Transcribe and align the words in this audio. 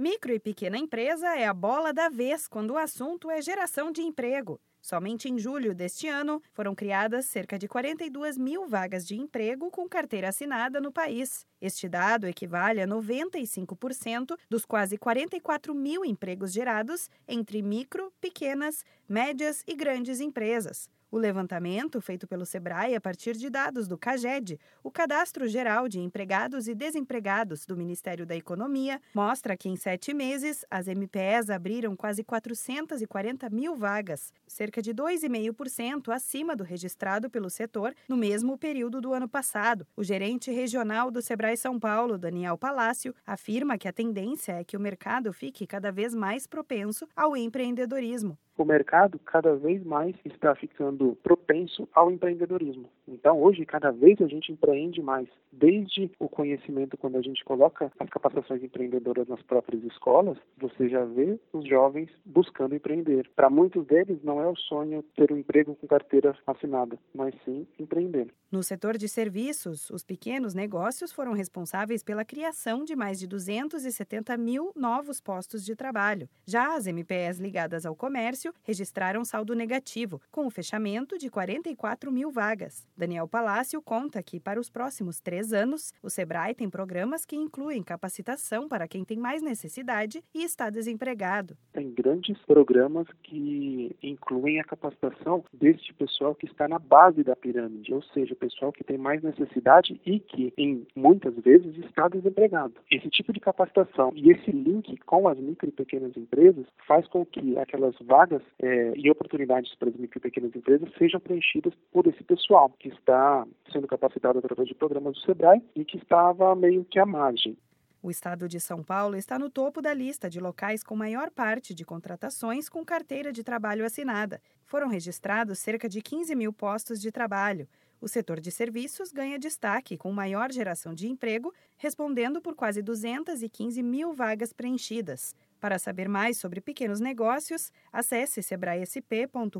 Micro 0.00 0.32
e 0.32 0.38
pequena 0.38 0.78
empresa 0.78 1.26
é 1.34 1.44
a 1.44 1.52
bola 1.52 1.92
da 1.92 2.08
vez 2.08 2.46
quando 2.46 2.70
o 2.70 2.78
assunto 2.78 3.28
é 3.28 3.42
geração 3.42 3.90
de 3.90 4.00
emprego. 4.00 4.60
Somente 4.88 5.28
em 5.28 5.38
julho 5.38 5.74
deste 5.74 6.08
ano 6.08 6.42
foram 6.54 6.74
criadas 6.74 7.26
cerca 7.26 7.58
de 7.58 7.68
42 7.68 8.38
mil 8.38 8.66
vagas 8.66 9.06
de 9.06 9.16
emprego 9.16 9.70
com 9.70 9.86
carteira 9.86 10.30
assinada 10.30 10.80
no 10.80 10.90
país. 10.90 11.46
Este 11.60 11.86
dado 11.86 12.26
equivale 12.26 12.80
a 12.80 12.86
95% 12.86 14.34
dos 14.48 14.64
quase 14.64 14.96
44 14.96 15.74
mil 15.74 16.06
empregos 16.06 16.54
gerados 16.54 17.10
entre 17.28 17.60
micro, 17.60 18.10
pequenas, 18.18 18.82
médias 19.06 19.62
e 19.66 19.74
grandes 19.74 20.20
empresas. 20.20 20.88
O 21.10 21.16
levantamento, 21.16 22.02
feito 22.02 22.28
pelo 22.28 22.44
Sebrae 22.44 22.94
a 22.94 23.00
partir 23.00 23.34
de 23.34 23.48
dados 23.48 23.88
do 23.88 23.96
CAGED, 23.96 24.60
o 24.82 24.90
Cadastro 24.90 25.48
Geral 25.48 25.88
de 25.88 26.00
Empregados 26.00 26.68
e 26.68 26.74
Desempregados 26.74 27.64
do 27.64 27.74
Ministério 27.74 28.26
da 28.26 28.36
Economia, 28.36 29.00
mostra 29.14 29.56
que 29.56 29.70
em 29.70 29.76
sete 29.76 30.12
meses 30.12 30.66
as 30.70 30.86
MPEs 30.86 31.48
abriram 31.48 31.96
quase 31.96 32.22
440 32.22 33.48
mil 33.48 33.74
vagas, 33.74 34.34
cerca 34.46 34.77
de 34.80 34.94
2,5% 34.94 36.12
acima 36.12 36.56
do 36.56 36.64
registrado 36.64 37.30
pelo 37.30 37.50
setor 37.50 37.94
no 38.08 38.16
mesmo 38.16 38.56
período 38.56 39.00
do 39.00 39.12
ano 39.12 39.28
passado. 39.28 39.86
O 39.96 40.02
gerente 40.02 40.50
regional 40.50 41.10
do 41.10 41.22
Sebrae 41.22 41.56
São 41.56 41.78
Paulo, 41.78 42.18
Daniel 42.18 42.56
Palácio, 42.56 43.14
afirma 43.26 43.78
que 43.78 43.88
a 43.88 43.92
tendência 43.92 44.52
é 44.52 44.64
que 44.64 44.76
o 44.76 44.80
mercado 44.80 45.32
fique 45.32 45.66
cada 45.66 45.90
vez 45.90 46.14
mais 46.14 46.46
propenso 46.46 47.08
ao 47.14 47.36
empreendedorismo 47.36 48.38
o 48.62 48.66
mercado 48.66 49.18
cada 49.20 49.54
vez 49.56 49.82
mais 49.84 50.14
está 50.24 50.54
ficando 50.54 51.16
propenso 51.22 51.88
ao 51.94 52.10
empreendedorismo. 52.10 52.88
Então, 53.06 53.40
hoje, 53.40 53.64
cada 53.64 53.90
vez 53.90 54.20
a 54.20 54.26
gente 54.26 54.52
empreende 54.52 55.00
mais. 55.00 55.28
Desde 55.52 56.10
o 56.18 56.28
conhecimento, 56.28 56.96
quando 56.96 57.16
a 57.16 57.22
gente 57.22 57.44
coloca 57.44 57.90
as 57.98 58.08
capacitações 58.10 58.62
empreendedoras 58.62 59.28
nas 59.28 59.42
próprias 59.42 59.82
escolas, 59.84 60.36
você 60.58 60.88
já 60.88 61.04
vê 61.04 61.38
os 61.52 61.66
jovens 61.66 62.10
buscando 62.24 62.74
empreender. 62.74 63.28
Para 63.34 63.48
muitos 63.50 63.86
deles, 63.86 64.18
não 64.22 64.42
é 64.42 64.46
o 64.46 64.56
sonho 64.56 65.02
ter 65.16 65.32
um 65.32 65.36
emprego 65.36 65.74
com 65.74 65.86
carteira 65.86 66.36
assinada, 66.46 66.98
mas 67.14 67.34
sim 67.44 67.66
empreender. 67.78 68.28
No 68.50 68.62
setor 68.62 68.96
de 68.96 69.08
serviços, 69.08 69.90
os 69.90 70.04
pequenos 70.04 70.54
negócios 70.54 71.12
foram 71.12 71.32
responsáveis 71.32 72.02
pela 72.02 72.24
criação 72.24 72.84
de 72.84 72.96
mais 72.96 73.18
de 73.18 73.26
270 73.26 74.36
mil 74.36 74.72
novos 74.74 75.20
postos 75.20 75.64
de 75.64 75.76
trabalho. 75.76 76.28
Já 76.46 76.74
as 76.74 76.86
MPS 76.86 77.40
ligadas 77.40 77.84
ao 77.84 77.94
comércio 77.94 78.47
registraram 78.62 79.24
saldo 79.24 79.54
negativo, 79.54 80.20
com 80.30 80.46
o 80.46 80.50
fechamento 80.50 81.18
de 81.18 81.30
44 81.30 82.10
mil 82.10 82.30
vagas. 82.30 82.86
Daniel 82.96 83.28
Palácio 83.28 83.80
conta 83.82 84.22
que, 84.22 84.40
para 84.40 84.60
os 84.60 84.70
próximos 84.70 85.20
três 85.20 85.52
anos, 85.52 85.92
o 86.02 86.10
Sebrae 86.10 86.54
tem 86.54 86.68
programas 86.68 87.24
que 87.24 87.36
incluem 87.36 87.82
capacitação 87.82 88.68
para 88.68 88.88
quem 88.88 89.04
tem 89.04 89.18
mais 89.18 89.42
necessidade 89.42 90.22
e 90.34 90.42
está 90.42 90.70
desempregado. 90.70 91.56
Tem 91.72 91.90
grandes 91.90 92.38
programas 92.46 93.06
que 93.22 93.94
incluem 94.02 94.60
a 94.60 94.64
capacitação 94.64 95.44
deste 95.52 95.92
pessoal 95.94 96.34
que 96.34 96.46
está 96.46 96.68
na 96.68 96.78
base 96.78 97.22
da 97.22 97.36
pirâmide, 97.36 97.92
ou 97.92 98.02
seja, 98.02 98.34
o 98.34 98.36
pessoal 98.36 98.72
que 98.72 98.84
tem 98.84 98.98
mais 98.98 99.22
necessidade 99.22 100.00
e 100.04 100.20
que, 100.20 100.52
em 100.56 100.86
muitas 100.94 101.34
vezes, 101.36 101.76
está 101.78 102.08
desempregado. 102.08 102.74
Esse 102.90 103.08
tipo 103.10 103.32
de 103.32 103.40
capacitação 103.40 104.12
e 104.14 104.30
esse 104.30 104.50
link 104.50 104.96
com 104.98 105.28
as 105.28 105.38
micro 105.38 105.68
e 105.68 105.72
pequenas 105.72 106.16
empresas 106.16 106.66
faz 106.86 107.06
com 107.08 107.24
que 107.24 107.58
aquelas 107.58 107.94
vagas 108.38 108.42
é, 108.60 108.92
e 108.96 109.10
oportunidades 109.10 109.74
para 109.74 109.88
as 109.88 109.96
micro 109.96 110.18
e 110.18 110.22
pequenas 110.22 110.54
empresas 110.54 110.88
sejam 110.96 111.20
preenchidas 111.20 111.72
por 111.92 112.06
esse 112.06 112.22
pessoal, 112.24 112.70
que 112.78 112.88
está 112.88 113.46
sendo 113.72 113.86
capacitado 113.86 114.38
através 114.38 114.68
de 114.68 114.74
programas 114.74 115.14
do 115.14 115.20
SEBRAE 115.20 115.62
e 115.74 115.84
que 115.84 115.98
estava 115.98 116.54
meio 116.54 116.84
que 116.84 116.98
à 116.98 117.06
margem. 117.06 117.56
O 118.00 118.10
estado 118.10 118.48
de 118.48 118.60
São 118.60 118.82
Paulo 118.82 119.16
está 119.16 119.38
no 119.38 119.50
topo 119.50 119.82
da 119.82 119.92
lista 119.92 120.30
de 120.30 120.38
locais 120.38 120.84
com 120.84 120.94
maior 120.94 121.30
parte 121.30 121.74
de 121.74 121.84
contratações 121.84 122.68
com 122.68 122.84
carteira 122.84 123.32
de 123.32 123.42
trabalho 123.42 123.84
assinada. 123.84 124.40
Foram 124.64 124.88
registrados 124.88 125.58
cerca 125.58 125.88
de 125.88 126.00
15 126.00 126.34
mil 126.36 126.52
postos 126.52 127.00
de 127.00 127.10
trabalho. 127.10 127.66
O 128.00 128.06
setor 128.06 128.40
de 128.40 128.50
serviços 128.50 129.10
ganha 129.10 129.38
destaque 129.38 129.96
com 129.96 130.12
maior 130.12 130.52
geração 130.52 130.94
de 130.94 131.08
emprego, 131.08 131.52
respondendo 131.76 132.40
por 132.40 132.54
quase 132.54 132.80
215 132.80 133.82
mil 133.82 134.12
vagas 134.12 134.52
preenchidas. 134.52 135.34
Para 135.60 135.78
saber 135.78 136.08
mais 136.08 136.38
sobre 136.38 136.60
pequenos 136.60 137.00
negócios, 137.00 137.72
acesse 137.92 138.42
sebraesp.com.br 138.42 139.58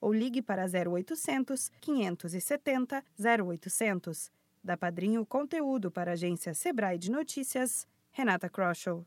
ou 0.00 0.12
ligue 0.12 0.40
para 0.40 0.64
0800 0.64 1.70
570 1.80 3.04
0800. 3.18 4.30
Da 4.62 4.76
Padrinho 4.76 5.26
Conteúdo 5.26 5.90
para 5.90 6.12
a 6.12 6.14
agência 6.14 6.54
Sebrae 6.54 6.98
de 6.98 7.10
Notícias, 7.10 7.86
Renata 8.12 8.48
Kroschel. 8.48 9.04